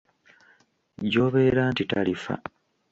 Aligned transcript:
Gy'obeera 1.11 1.63
nti 1.71 1.83
talifa. 1.91 2.33